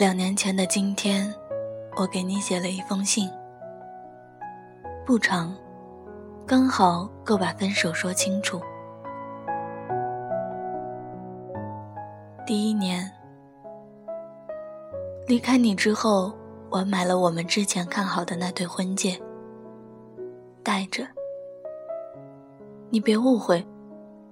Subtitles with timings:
[0.00, 1.30] 两年前的今天，
[1.94, 3.28] 我给你写了一封信，
[5.04, 5.54] 不长，
[6.46, 8.58] 刚好够把分手说清楚。
[12.46, 13.12] 第一年，
[15.26, 16.32] 离开你之后，
[16.70, 19.20] 我买了我们之前看好的那对婚戒，
[20.62, 21.06] 戴着。
[22.88, 23.62] 你别误会，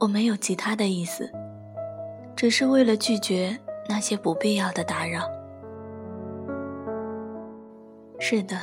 [0.00, 1.30] 我没有其他的意思，
[2.34, 3.54] 只是为了拒绝
[3.86, 5.28] 那些不必要的打扰。
[8.30, 8.58] 是的，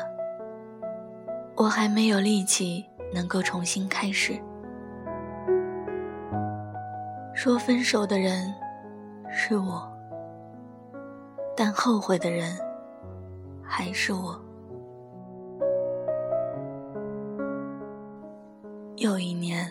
[1.56, 4.40] 我还没有力气能够重新开始。
[7.34, 8.54] 说分手的人
[9.28, 9.92] 是我，
[11.58, 12.56] 但后悔的人
[13.64, 14.40] 还是我。
[18.98, 19.68] 又一年。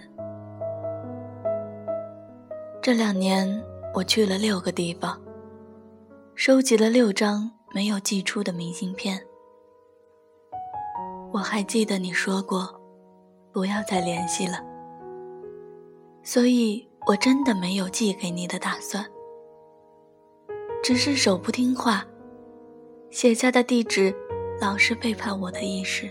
[2.82, 3.62] 这两年，
[3.94, 5.16] 我去了六个地方，
[6.34, 9.24] 收集了六张没有寄出的明信片。
[11.34, 12.80] 我还记得你说过，
[13.52, 14.62] 不要再联系了，
[16.22, 19.04] 所以我真的没有寄给你的打算，
[20.80, 22.06] 只是手不听话，
[23.10, 24.14] 写下的地址
[24.60, 26.08] 老是背叛我的意识。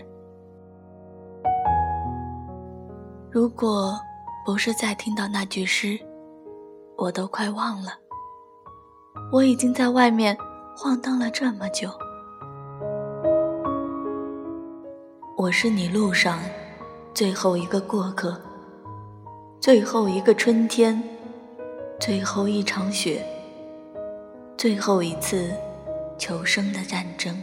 [3.30, 3.98] 如果
[4.44, 5.98] 不是再听到那句诗。
[6.96, 7.90] 我都快忘了，
[9.32, 10.36] 我已经在外面
[10.76, 11.90] 晃荡了这么久。
[15.56, 16.40] 是你路上
[17.14, 18.36] 最后一个过客，
[19.60, 21.00] 最后一个春天，
[22.00, 23.24] 最后一场雪，
[24.56, 25.52] 最后一次
[26.18, 27.40] 求生的战争。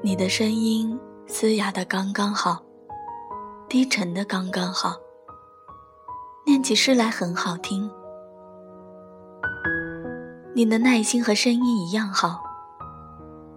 [0.00, 2.62] 你的声音嘶哑的刚刚好，
[3.68, 4.96] 低沉的刚刚好。
[6.46, 7.90] 念起诗来很好听，
[10.54, 12.51] 你的耐心和声音一样好。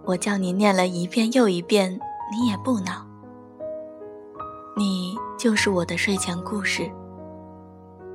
[0.06, 1.90] 我叫你念了一遍又一遍，
[2.30, 3.04] 你也不恼。
[4.76, 6.88] 你就是我的睡前故事，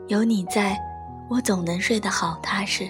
[0.08, 0.80] 有你在，
[1.30, 2.90] 我总能睡得好踏实。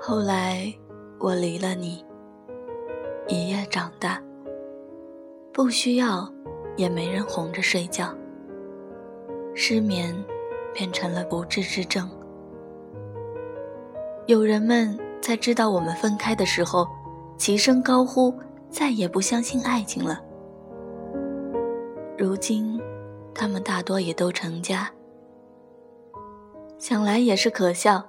[0.00, 0.72] 后来
[1.18, 2.04] 我离了你，
[3.26, 4.22] 一夜长大，
[5.52, 6.30] 不需要。
[6.76, 8.14] 也没人哄着睡觉，
[9.54, 10.14] 失眠
[10.74, 12.06] 变成了不治之症。
[14.26, 16.88] 有人们在知道我们分开的时候，
[17.38, 18.34] 齐声高呼，
[18.68, 20.20] 再也不相信爱情了。
[22.18, 22.80] 如今，
[23.32, 24.90] 他们大多也都成家。
[26.76, 28.04] 想来也是可笑，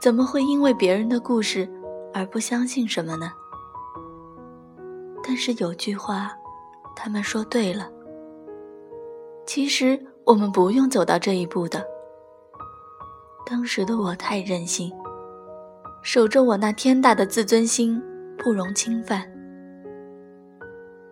[0.00, 1.68] 怎么会因为别人的故事
[2.14, 3.32] 而不相信什么呢？
[5.22, 6.32] 但是有句话。
[7.02, 7.88] 他们说对了。
[9.46, 11.82] 其实我们不用走到这一步的。
[13.46, 14.92] 当时的我太任性，
[16.02, 18.02] 守着我那天大的自尊心，
[18.38, 19.22] 不容侵犯。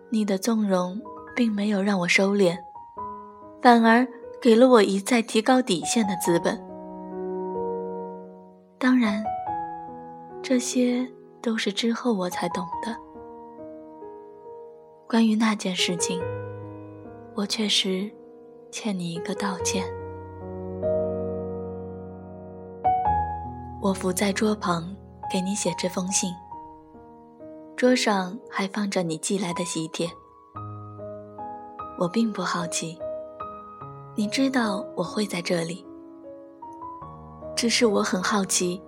[0.09, 0.99] 你的纵容
[1.35, 2.57] 并没有让我收敛，
[3.61, 4.07] 反而
[4.41, 6.59] 给了我一再提高底线的资本。
[8.79, 9.23] 当然，
[10.41, 11.07] 这些
[11.41, 12.95] 都是之后我才懂的。
[15.07, 16.19] 关于那件事情，
[17.35, 18.09] 我确实
[18.71, 19.98] 欠你一个道歉。
[23.81, 24.93] 我伏在桌旁
[25.31, 26.33] 给你写这封信，
[27.77, 30.05] 桌上还放着你寄来的喜帖。
[31.97, 32.99] 我并不好奇，
[34.15, 35.85] 你知道我会在这里，
[37.55, 38.81] 只是我很好奇，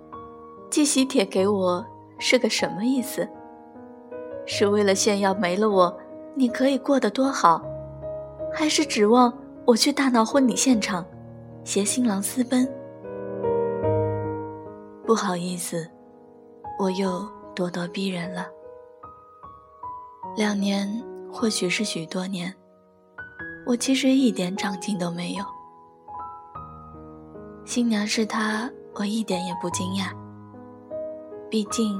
[0.68, 1.82] 寄喜帖给我
[2.18, 3.26] 是个什么意思？
[4.44, 5.98] 是为了炫耀没了我？
[6.34, 7.62] 你可以过得多好，
[8.52, 9.32] 还是指望
[9.64, 11.02] 我去大闹婚礼现场，
[11.64, 12.68] 携新郎私奔？
[15.12, 15.86] 不好意思，
[16.78, 17.20] 我又
[17.54, 18.46] 咄咄逼人了。
[20.38, 20.88] 两年
[21.30, 22.50] 或许是许多年，
[23.66, 25.44] 我其实一点长进都没有。
[27.66, 30.10] 新娘是她，我一点也不惊讶。
[31.50, 31.94] 毕竟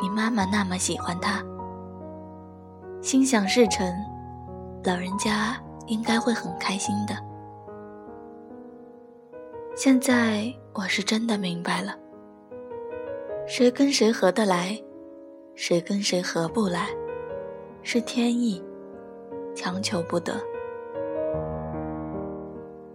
[0.00, 1.44] 你妈妈那么喜欢她。
[3.02, 3.94] 心想事成，
[4.84, 5.54] 老人家
[5.86, 7.14] 应该会很开心的。
[9.76, 11.94] 现在我是真的明白了，
[13.46, 14.80] 谁跟谁合得来，
[15.54, 16.88] 谁跟谁合不来，
[17.82, 18.62] 是天意，
[19.54, 20.34] 强求不得。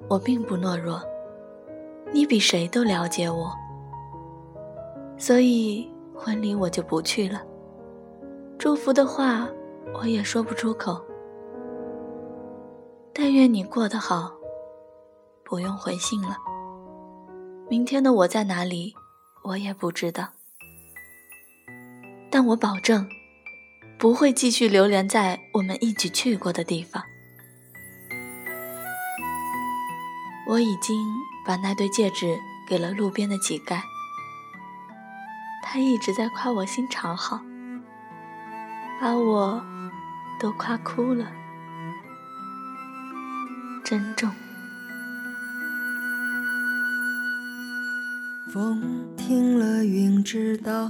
[0.07, 1.01] 我并不懦弱，
[2.11, 3.51] 你比谁都了解我，
[5.17, 7.41] 所以婚礼我就不去了。
[8.57, 9.49] 祝福的话。
[9.91, 11.03] 我也说不出口。
[13.11, 14.31] 但愿你过得好，
[15.43, 16.37] 不用回信了。
[17.67, 18.93] 明天的我在哪里，
[19.43, 20.27] 我也不知道。
[22.39, 23.05] 但我保证，
[23.97, 27.03] 不会继续流连在我们一起去过的地方。
[30.47, 31.05] 我已经
[31.45, 33.81] 把那对戒指给了路边的乞丐，
[35.61, 37.41] 他一直在夸我心肠好，
[39.01, 39.61] 把我
[40.39, 41.29] 都夸哭了。
[43.83, 44.31] 珍重。
[48.53, 50.89] 风停了，云知道，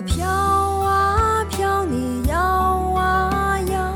[0.00, 3.92] 飘啊飘，你摇啊摇，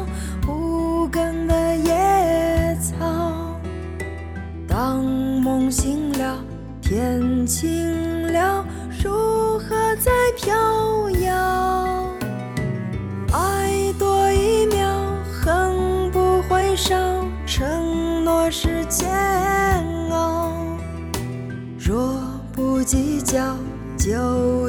[0.46, 3.56] 无根的野草。
[4.68, 6.38] 当梦醒了，
[6.82, 8.64] 天晴了，
[9.02, 12.04] 如何再飘摇？
[13.32, 14.86] 爱多一秒，
[15.42, 16.94] 恨不会少，
[17.46, 19.10] 承诺是煎
[20.10, 20.52] 熬。
[21.78, 22.20] 若
[22.52, 23.56] 不计较，
[23.96, 24.63] 就。